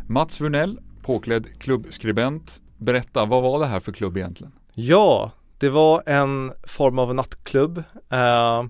Mats 0.07 0.41
Wurnell, 0.41 0.79
påklädd 1.01 1.59
klubbskribent, 1.59 2.61
berätta, 2.77 3.25
vad 3.25 3.43
var 3.43 3.59
det 3.59 3.65
här 3.65 3.79
för 3.79 3.91
klubb 3.91 4.17
egentligen? 4.17 4.53
Ja, 4.73 5.31
det 5.57 5.69
var 5.69 6.03
en 6.05 6.51
form 6.63 6.99
av 6.99 7.15
nattklubb 7.15 7.83
eh, 8.09 8.63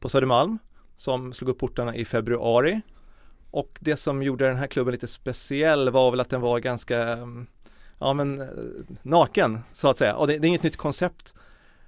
på 0.00 0.08
Södermalm 0.08 0.58
som 1.02 1.32
slog 1.32 1.50
upp 1.50 1.58
portarna 1.58 1.96
i 1.96 2.04
februari. 2.04 2.80
Och 3.50 3.78
det 3.80 3.96
som 3.96 4.22
gjorde 4.22 4.46
den 4.48 4.56
här 4.56 4.66
klubben 4.66 4.92
lite 4.92 5.06
speciell 5.06 5.90
var 5.90 6.10
väl 6.10 6.20
att 6.20 6.30
den 6.30 6.40
var 6.40 6.58
ganska 6.58 7.08
mm, 7.08 7.46
ja 7.98 8.12
men 8.12 8.40
eh, 8.40 8.46
naken 9.02 9.60
så 9.72 9.88
att 9.88 9.98
säga. 9.98 10.16
Och 10.16 10.26
det, 10.26 10.38
det 10.38 10.46
är 10.46 10.48
inget 10.48 10.62
nytt 10.62 10.76
koncept 10.76 11.34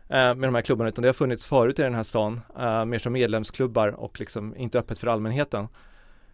eh, 0.09 0.35
med 0.35 0.42
de 0.42 0.54
här 0.54 0.62
klubbarna 0.62 0.88
utan 0.88 1.02
det 1.02 1.09
har 1.09 1.14
funnits 1.14 1.44
förut 1.44 1.78
i 1.78 1.83
den 1.83 1.94
här 1.94 2.02
stan, 2.02 2.40
eh, 2.59 2.85
mer 2.85 2.99
som 2.99 3.12
medlemsklubbar 3.12 3.88
och 3.88 4.21
liksom 4.21 4.56
inte 4.56 4.78
öppet 4.78 4.99
för 4.99 5.06
allmänheten. 5.06 5.68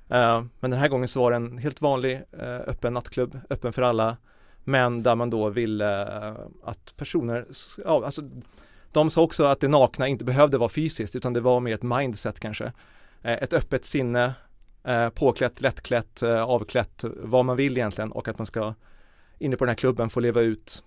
Eh, 0.08 0.44
men 0.60 0.70
den 0.70 0.80
här 0.80 0.88
gången 0.88 1.08
så 1.08 1.20
var 1.20 1.30
det 1.30 1.36
en 1.36 1.58
helt 1.58 1.80
vanlig 1.80 2.22
eh, 2.32 2.60
öppen 2.66 2.94
nattklubb, 2.94 3.40
öppen 3.50 3.72
för 3.72 3.82
alla, 3.82 4.16
men 4.64 5.02
där 5.02 5.14
man 5.14 5.30
då 5.30 5.48
ville 5.48 6.02
eh, 6.02 6.34
att 6.64 6.94
personer, 6.96 7.46
ja 7.84 8.04
alltså 8.04 8.22
de 8.92 9.10
sa 9.10 9.22
också 9.22 9.44
att 9.44 9.60
det 9.60 9.68
nakna 9.68 10.08
inte 10.08 10.24
behövde 10.24 10.58
vara 10.58 10.68
fysiskt 10.68 11.16
utan 11.16 11.32
det 11.32 11.40
var 11.40 11.60
mer 11.60 11.74
ett 11.74 11.82
mindset 11.82 12.40
kanske. 12.40 12.72
Ett 13.22 13.52
öppet 13.52 13.84
sinne, 13.84 14.34
påklätt, 15.14 15.60
lättklätt, 15.60 16.22
avklätt, 16.22 17.04
vad 17.16 17.44
man 17.44 17.56
vill 17.56 17.78
egentligen 17.78 18.12
och 18.12 18.28
att 18.28 18.38
man 18.38 18.46
ska 18.46 18.74
inne 19.38 19.56
på 19.56 19.64
den 19.64 19.70
här 19.70 19.76
klubben 19.76 20.10
få 20.10 20.20
leva 20.20 20.40
ut 20.40 20.84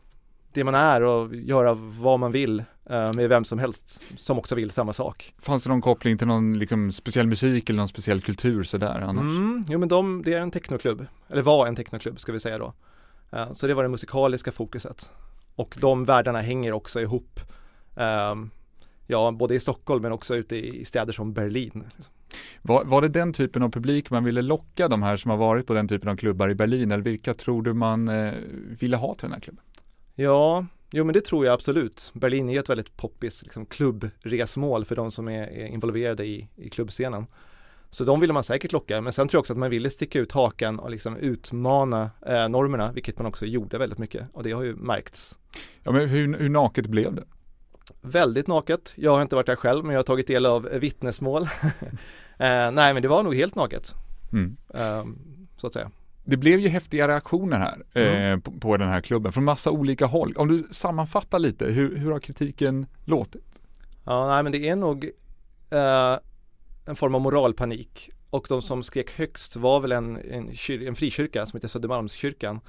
det 0.53 0.63
man 0.63 0.75
är 0.75 1.03
och 1.03 1.35
göra 1.35 1.73
vad 1.73 2.19
man 2.19 2.31
vill 2.31 2.63
eh, 2.89 3.13
med 3.13 3.29
vem 3.29 3.45
som 3.45 3.59
helst 3.59 4.01
som 4.17 4.39
också 4.39 4.55
vill 4.55 4.71
samma 4.71 4.93
sak. 4.93 5.33
Fanns 5.39 5.63
det 5.63 5.69
någon 5.69 5.81
koppling 5.81 6.17
till 6.17 6.27
någon 6.27 6.59
liksom, 6.59 6.91
speciell 6.91 7.27
musik 7.27 7.69
eller 7.69 7.77
någon 7.77 7.87
speciell 7.87 8.21
kultur 8.21 8.63
sådär 8.63 9.01
annars? 9.01 9.37
Mm, 9.37 9.65
jo 9.69 9.79
men 9.79 9.89
de, 9.89 10.21
det 10.25 10.33
är 10.33 10.41
en 10.41 10.51
technoklubb, 10.51 11.05
eller 11.29 11.41
var 11.41 11.67
en 11.67 11.75
technoklubb 11.75 12.19
ska 12.19 12.31
vi 12.31 12.39
säga 12.39 12.57
då. 12.57 12.73
Så 13.53 13.67
det 13.67 13.73
var 13.73 13.83
det 13.83 13.89
musikaliska 13.89 14.51
fokuset. 14.51 15.11
Och 15.55 15.75
de 15.79 16.05
världarna 16.05 16.41
hänger 16.41 16.73
också 16.73 17.01
ihop. 17.01 17.39
Uh, 17.97 18.45
ja, 19.07 19.31
både 19.31 19.55
i 19.55 19.59
Stockholm 19.59 20.01
men 20.01 20.11
också 20.11 20.35
ute 20.35 20.55
i, 20.55 20.81
i 20.81 20.85
städer 20.85 21.13
som 21.13 21.33
Berlin. 21.33 21.83
Var, 22.61 22.83
var 22.85 23.01
det 23.01 23.07
den 23.07 23.33
typen 23.33 23.63
av 23.63 23.71
publik 23.71 24.09
man 24.09 24.23
ville 24.23 24.41
locka 24.41 24.87
de 24.87 25.03
här 25.03 25.17
som 25.17 25.31
har 25.31 25.37
varit 25.37 25.67
på 25.67 25.73
den 25.73 25.87
typen 25.87 26.09
av 26.09 26.15
klubbar 26.15 26.49
i 26.49 26.55
Berlin 26.55 26.91
eller 26.91 27.03
vilka 27.03 27.33
tror 27.33 27.61
du 27.61 27.73
man 27.73 28.07
eh, 28.07 28.33
ville 28.79 28.97
ha 28.97 29.13
till 29.13 29.21
den 29.21 29.31
här 29.31 29.39
klubben? 29.39 29.63
Ja, 30.15 30.65
jo 30.91 31.03
men 31.03 31.13
det 31.13 31.25
tror 31.25 31.45
jag 31.45 31.53
absolut. 31.53 32.11
Berlin 32.13 32.49
är 32.49 32.59
ett 32.59 32.69
väldigt 32.69 32.97
poppis 32.97 33.43
liksom, 33.43 33.65
klubbresmål 33.65 34.85
för 34.85 34.95
de 34.95 35.11
som 35.11 35.27
är, 35.27 35.47
är 35.47 35.67
involverade 35.67 36.25
i, 36.25 36.47
i 36.55 36.69
klubbscenen. 36.69 37.25
Så 37.89 38.03
de 38.03 38.19
ville 38.19 38.33
man 38.33 38.43
säkert 38.43 38.71
locka, 38.71 39.01
men 39.01 39.13
sen 39.13 39.27
tror 39.27 39.37
jag 39.37 39.41
också 39.41 39.53
att 39.53 39.59
man 39.59 39.69
ville 39.69 39.89
sticka 39.89 40.19
ut 40.19 40.31
hakan 40.31 40.79
och 40.79 40.91
liksom 40.91 41.17
utmana 41.17 42.11
eh, 42.25 42.49
normerna, 42.49 42.91
vilket 42.91 43.17
man 43.17 43.25
också 43.25 43.45
gjorde 43.45 43.77
väldigt 43.77 43.99
mycket 43.99 44.27
och 44.33 44.43
det 44.43 44.51
har 44.51 44.63
ju 44.63 44.75
märkts. 44.75 45.39
Ja, 45.83 45.91
men 45.91 46.09
hur, 46.09 46.37
hur 46.37 46.49
naket 46.49 46.87
blev 46.87 47.15
det? 47.15 47.23
Väldigt 48.01 48.47
naket. 48.47 48.93
Jag 48.95 49.11
har 49.11 49.21
inte 49.21 49.35
varit 49.35 49.45
där 49.45 49.55
själv, 49.55 49.85
men 49.85 49.93
jag 49.93 49.99
har 49.99 50.03
tagit 50.03 50.27
del 50.27 50.45
av 50.45 50.63
vittnesmål. 50.63 51.47
Eh, 52.37 52.71
nej 52.71 52.93
men 52.93 53.01
det 53.01 53.07
var 53.07 53.23
nog 53.23 53.35
helt 53.35 53.55
naket. 53.55 53.95
Mm. 54.31 54.57
Eh, 54.73 55.05
så 55.57 55.67
att 55.67 55.73
säga. 55.73 55.91
Det 56.23 56.37
blev 56.37 56.59
ju 56.59 56.67
häftiga 56.67 57.07
reaktioner 57.07 57.57
här 57.57 57.83
mm. 57.93 58.33
eh, 58.33 58.39
på, 58.39 58.51
på, 58.51 58.77
den 58.77 58.89
här 58.89 59.01
klubben 59.01 59.31
från 59.31 59.43
massa 59.43 59.71
olika 59.71 60.05
håll. 60.05 60.33
Om 60.37 60.47
du 60.47 60.67
sammanfattar 60.71 61.39
lite, 61.39 61.65
hur, 61.65 61.97
hur 61.97 62.11
har 62.11 62.19
kritiken 62.19 62.85
låtit? 63.05 63.45
Ja, 64.03 64.27
nej 64.27 64.43
men 64.43 64.51
det 64.51 64.69
är 64.69 64.75
nog 64.75 65.09
eh, 65.69 66.17
en 66.85 66.95
form 66.95 67.15
av 67.15 67.21
moralpanik 67.21 68.09
och 68.29 68.45
de 68.49 68.61
som 68.61 68.83
skrek 68.83 69.11
högst 69.11 69.55
var 69.55 69.79
väl 69.79 69.91
en, 69.91 70.17
en, 70.17 70.49
en 70.87 70.95
frikyrka 70.95 71.45
som 71.45 71.57
heter 71.57 71.67
Södermalmskyrkan 71.67 72.59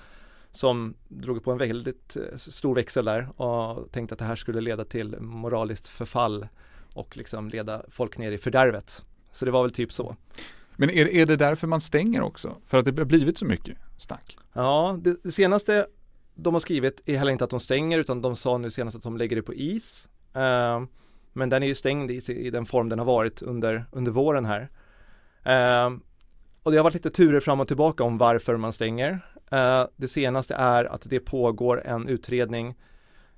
som 0.57 0.95
drog 1.09 1.45
på 1.45 1.53
en 1.53 1.59
väldigt 1.59 2.17
eh, 2.17 2.37
stor 2.37 2.75
växel 2.75 3.05
där 3.05 3.41
och 3.41 3.93
tänkte 3.93 4.13
att 4.13 4.19
det 4.19 4.25
här 4.25 4.37
skulle 4.37 4.61
leda 4.61 4.85
till 4.85 5.21
moraliskt 5.21 5.89
förfall 5.89 6.49
och 6.95 7.17
liksom 7.17 7.49
leda 7.49 7.83
folk 7.89 8.19
ner 8.19 8.33
i 8.33 8.39
fördärvet. 8.39 9.05
Så 9.33 9.45
det 9.45 9.51
var 9.51 9.63
väl 9.63 9.73
typ 9.73 9.93
så. 9.93 10.17
Men 10.77 10.91
är, 10.91 11.07
är 11.09 11.27
det 11.27 11.37
därför 11.37 11.67
man 11.67 11.81
stänger 11.81 12.23
också? 12.23 12.57
För 12.67 12.79
att 12.79 12.85
det 12.85 12.99
har 12.99 13.05
blivit 13.05 13.39
så 13.39 13.45
mycket 13.45 13.77
snack? 13.99 14.37
Ja, 14.53 14.99
det, 15.03 15.23
det 15.23 15.33
senaste 15.33 15.87
de 16.35 16.55
har 16.55 16.61
skrivit 16.61 17.03
är 17.07 17.17
heller 17.17 17.33
inte 17.33 17.45
att 17.45 17.51
de 17.51 17.61
stänger 17.61 17.99
utan 17.99 18.23
de 18.23 18.37
sa 18.37 18.59
nu 18.59 18.71
senast 18.71 18.97
att 18.97 19.03
de 19.03 19.17
lägger 19.17 19.37
det 19.37 19.43
på 19.43 19.55
is. 19.55 20.09
Uh, 20.37 20.85
men 21.33 21.49
den 21.49 21.63
är 21.63 21.67
ju 21.67 21.75
stängd 21.75 22.11
i, 22.11 22.33
i, 22.33 22.51
den 22.51 22.67
form 22.67 22.89
den 22.89 22.99
har 22.99 23.07
varit 23.07 23.43
under, 23.43 23.85
under 23.93 24.13
våren 24.13 24.45
här. 24.45 24.69
Eh, 25.45 25.97
och 26.63 26.73
det 26.73 26.77
har 26.77 26.85
varit 26.85 26.95
lite 26.95 27.11
turer 27.11 27.41
fram 27.41 27.61
och 27.61 27.69
tillbaka 27.69 28.05
om 28.05 28.19
varför 28.19 28.57
man 28.57 28.73
stänger. 28.73 29.21
Eh, 29.55 29.87
det 29.97 30.09
senaste 30.09 30.55
är 30.55 30.85
att 30.85 31.11
det 31.11 31.21
pågår 31.21 31.87
en 31.87 32.09
utredning. 32.09 32.75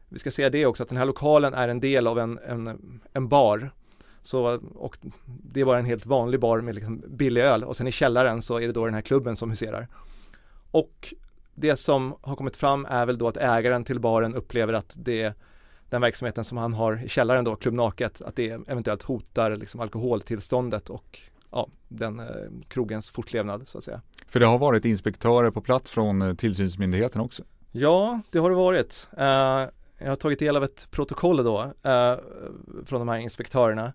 Vi 0.08 0.18
ska 0.18 0.30
säga 0.30 0.50
det 0.50 0.66
också 0.66 0.82
att 0.82 0.88
den 0.88 0.98
här 0.98 1.04
lokalen 1.04 1.54
är 1.54 1.68
en 1.68 1.80
del 1.80 2.06
av 2.06 2.18
en, 2.18 2.38
en, 2.38 3.00
en 3.12 3.28
bar. 3.28 3.70
Så, 4.22 4.60
och 4.74 4.96
det 5.26 5.64
var 5.64 5.76
en 5.78 5.84
helt 5.84 6.06
vanlig 6.06 6.40
bar 6.40 6.60
med 6.60 6.74
liksom 6.74 7.02
billig 7.08 7.40
öl 7.40 7.64
och 7.64 7.76
sen 7.76 7.86
i 7.86 7.92
källaren 7.92 8.42
så 8.42 8.56
är 8.56 8.66
det 8.66 8.72
då 8.72 8.84
den 8.84 8.94
här 8.94 9.02
klubben 9.02 9.36
som 9.36 9.50
huserar. 9.50 9.88
Och 10.70 11.14
det 11.54 11.76
som 11.76 12.14
har 12.20 12.36
kommit 12.36 12.56
fram 12.56 12.86
är 12.90 13.06
väl 13.06 13.18
då 13.18 13.28
att 13.28 13.36
ägaren 13.36 13.84
till 13.84 14.00
baren 14.00 14.34
upplever 14.34 14.72
att 14.72 14.94
det 14.96 15.34
den 15.90 16.00
verksamheten 16.00 16.44
som 16.44 16.58
han 16.58 16.74
har 16.74 17.04
i 17.04 17.08
källaren 17.08 17.44
då, 17.44 17.56
Klubb 17.56 17.74
Naket, 17.74 18.22
att 18.22 18.36
det 18.36 18.48
eventuellt 18.48 19.02
hotar 19.02 19.56
liksom 19.56 19.80
alkoholtillståndet 19.80 20.90
och 20.90 21.20
ja, 21.56 21.68
den 21.88 22.20
eh, 22.20 22.26
krogens 22.68 23.10
fortlevnad 23.10 23.68
så 23.68 23.78
att 23.78 23.84
säga. 23.84 24.00
För 24.28 24.40
det 24.40 24.46
har 24.46 24.58
varit 24.58 24.84
inspektörer 24.84 25.50
på 25.50 25.60
plats 25.60 25.90
från 25.90 26.22
eh, 26.22 26.34
tillsynsmyndigheten 26.34 27.20
också? 27.20 27.42
Ja, 27.72 28.20
det 28.30 28.38
har 28.38 28.50
det 28.50 28.56
varit. 28.56 29.08
Uh, 29.18 29.24
jag 29.98 30.08
har 30.08 30.16
tagit 30.16 30.38
del 30.38 30.56
av 30.56 30.64
ett 30.64 30.88
protokoll 30.90 31.44
då 31.44 31.62
uh, 31.62 32.18
från 32.84 32.98
de 32.98 33.08
här 33.08 33.18
inspektörerna. 33.18 33.92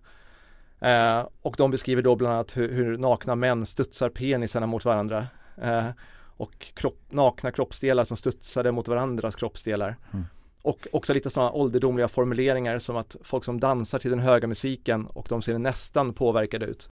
Uh, 0.84 1.28
och 1.42 1.54
de 1.58 1.70
beskriver 1.70 2.02
då 2.02 2.16
bland 2.16 2.34
annat 2.34 2.56
hur, 2.56 2.72
hur 2.72 2.98
nakna 2.98 3.34
män 3.34 3.66
studsar 3.66 4.08
penisarna 4.08 4.66
mot 4.66 4.84
varandra. 4.84 5.26
och 6.36 6.58
kropp, 6.74 7.00
nakna 7.10 7.50
kroppsdelar 7.50 8.04
som 8.04 8.16
studsade 8.16 8.72
mot 8.72 8.88
varandras 8.88 9.36
kroppsdelar. 9.36 9.96
Mm. 10.12 10.24
Och 10.62 10.86
också 10.92 11.14
lite 11.14 11.30
sådana 11.30 11.52
ålderdomliga 11.52 12.08
formuleringar 12.08 12.78
som 12.78 12.96
att 12.96 13.16
folk 13.22 13.44
som 13.44 13.60
dansar 13.60 13.98
till 13.98 14.10
den 14.10 14.20
höga 14.20 14.46
musiken 14.46 15.06
och 15.06 15.26
de 15.28 15.42
ser 15.42 15.58
nästan 15.58 16.14
påverkade 16.14 16.66
ut. 16.66 16.88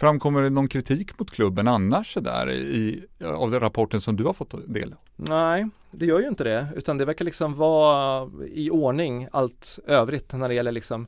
Framkommer 0.00 0.42
det 0.42 0.50
någon 0.50 0.68
kritik 0.68 1.18
mot 1.18 1.30
klubben 1.30 1.68
annars 1.68 2.14
där 2.14 2.50
i, 2.50 3.04
av 3.24 3.50
den 3.50 3.60
rapporten 3.60 4.00
som 4.00 4.16
du 4.16 4.24
har 4.24 4.32
fått 4.32 4.74
del 4.74 4.92
av? 4.92 4.98
Nej, 5.16 5.68
det 5.90 6.06
gör 6.06 6.20
ju 6.20 6.28
inte 6.28 6.44
det, 6.44 6.66
utan 6.76 6.98
det 6.98 7.04
verkar 7.04 7.24
liksom 7.24 7.54
vara 7.54 8.30
i 8.52 8.70
ordning 8.70 9.28
allt 9.32 9.78
övrigt 9.86 10.32
när 10.32 10.48
det 10.48 10.54
gäller 10.54 10.72
liksom 10.72 11.06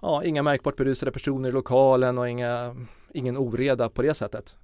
ja, 0.00 0.24
inga 0.24 0.42
märkbart 0.42 0.76
berusade 0.76 1.12
personer 1.12 1.48
i 1.48 1.52
lokalen 1.52 2.18
och 2.18 2.28
inga, 2.28 2.76
ingen 3.12 3.36
oreda 3.36 3.88
på 3.88 4.02
det 4.02 4.14
sättet. 4.14 4.56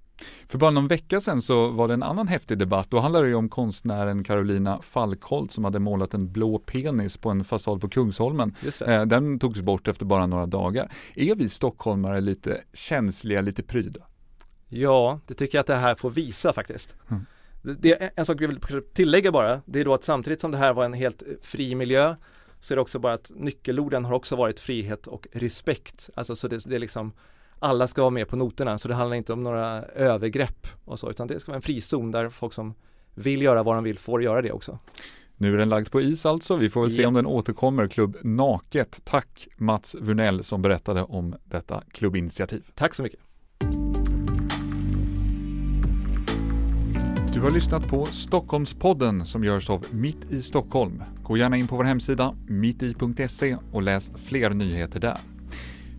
För 0.49 0.59
bara 0.59 0.71
någon 0.71 0.89
vecka 0.89 1.21
sedan 1.21 1.43
så 1.43 1.69
var 1.69 1.89
det 1.89 1.95
en 1.95 2.03
annan 2.03 2.29
häftig 2.29 2.59
debatt. 2.59 2.91
Då 2.91 2.99
handlade 2.99 3.29
det 3.29 3.35
om 3.35 3.49
konstnären 3.49 4.25
Carolina 4.25 4.83
Falkholt 4.83 5.53
som 5.53 5.65
hade 5.65 5.79
målat 5.79 6.15
en 6.15 6.33
blå 6.33 6.59
penis 6.59 7.17
på 7.17 7.31
en 7.31 7.45
fasad 7.45 7.81
på 7.81 7.89
Kungsholmen. 7.89 8.57
Eh, 8.87 9.03
den 9.03 9.39
togs 9.39 9.61
bort 9.61 9.89
efter 9.89 10.05
bara 10.05 10.27
några 10.27 10.47
dagar. 10.47 10.93
Är 11.15 11.35
vi 11.35 11.49
stockholmare 11.49 12.21
lite 12.21 12.61
känsliga, 12.73 13.41
lite 13.41 13.63
pryda? 13.63 14.01
Ja, 14.69 15.21
det 15.27 15.35
tycker 15.35 15.59
jag 15.59 15.61
att 15.61 15.67
det 15.67 15.75
här 15.75 15.95
får 15.95 16.11
visa 16.11 16.53
faktiskt. 16.53 16.95
Mm. 17.11 17.27
Det 17.63 18.13
en 18.17 18.27
sak 18.27 18.41
vi 18.41 18.47
vill 18.47 18.61
tillägga 18.95 19.33
bara, 19.33 19.61
det 19.67 19.81
är 19.81 19.85
då 19.85 19.95
att 19.95 20.05
samtidigt 20.05 20.41
som 20.41 20.51
det 20.51 20.59
här 20.59 20.75
var 20.75 20.85
en 20.85 20.93
helt 20.93 21.23
fri 21.43 21.75
miljö 21.75 22.17
så 22.61 22.75
är 22.75 22.77
det 22.77 22.83
också 22.83 22.99
bara 22.99 23.13
att 23.13 23.31
nyckelorden 23.35 24.05
har 24.05 24.15
också 24.15 24.37
varit 24.37 24.61
frihet 24.61 25.07
och 25.07 25.27
respekt. 25.33 26.11
Alltså 26.15 26.37
så 26.37 26.49
det, 26.49 26.65
det 26.65 26.75
är 26.75 26.81
liksom 26.81 27.13
alla 27.63 27.89
ska 27.89 28.01
vara 28.01 28.11
med 28.11 28.29
på 28.29 28.37
noterna 28.37 28.79
så 28.79 28.89
det 28.89 28.95
handlar 28.95 29.17
inte 29.17 29.33
om 29.33 29.43
några 29.43 29.83
övergrepp 29.83 30.67
och 30.85 30.99
så 30.99 31.11
utan 31.11 31.27
det 31.27 31.41
ska 31.41 31.53
vara 31.53 31.57
en 31.57 31.63
frizon 31.63 32.11
där 32.11 32.31
folk 32.31 32.53
som 32.53 32.75
vill 33.15 33.43
göra 33.43 33.63
vad 33.63 33.75
de 33.75 33.85
vill 33.85 33.99
får 33.99 34.23
göra 34.23 34.43
det 34.43 34.53
också. 34.53 34.79
Nu 35.37 35.55
är 35.55 35.59
den 35.59 35.69
lagd 35.69 35.91
på 35.91 36.01
is 36.01 36.27
alltså. 36.27 36.57
Vi 36.57 36.71
får 36.71 36.83
väl 36.83 36.93
se 36.93 37.07
om 37.07 37.15
den 37.15 37.27
återkommer. 37.27 37.89
Klubb 37.89 38.17
Naket. 38.23 39.01
Tack 39.05 39.49
Mats 39.57 39.97
Vunell 40.01 40.45
som 40.45 40.63
berättade 40.63 41.03
om 41.03 41.35
detta 41.45 41.83
klubbinitiativ. 41.93 42.63
Tack 42.75 42.95
så 42.95 43.03
mycket. 43.03 43.21
Du 47.35 47.41
har 47.41 47.51
lyssnat 47.51 47.89
på 47.89 48.07
Stockholmspodden 48.07 49.27
som 49.27 49.45
görs 49.45 49.71
av 49.71 49.85
Mitt 49.91 50.31
i 50.31 50.43
Stockholm. 50.43 51.03
Gå 51.23 51.37
gärna 51.37 51.57
in 51.57 51.69
på 51.69 51.77
vår 51.77 51.85
hemsida 51.85 52.37
mitti.se 52.49 53.57
och 53.73 53.83
läs 53.83 54.11
fler 54.17 54.51
nyheter 54.51 55.01
där. 55.01 55.19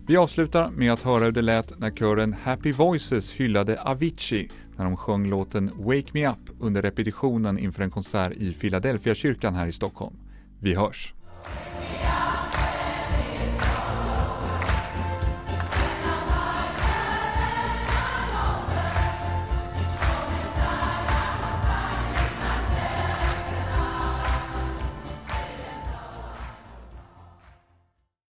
Vi 0.06 0.16
avslutar 0.16 0.70
med 0.70 0.92
att 0.92 1.02
höra 1.02 1.24
hur 1.24 1.30
det 1.30 1.42
lät 1.42 1.78
när 1.78 1.90
kören 1.90 2.32
Happy 2.32 2.72
Voices 2.72 3.32
hyllade 3.32 3.82
Avicii 3.82 4.50
när 4.76 4.84
de 4.84 4.96
sjöng 4.96 5.26
låten 5.26 5.70
Wake 5.76 6.10
Me 6.12 6.28
Up 6.28 6.38
under 6.60 6.82
repetitionen 6.82 7.58
inför 7.58 7.82
en 7.82 7.90
konsert 7.90 8.32
i 8.32 8.52
Philadelphia 8.52 9.14
kyrkan 9.14 9.54
här 9.54 9.66
i 9.66 9.72
Stockholm. 9.72 10.16
Vi 10.60 10.74
hörs! 10.74 11.14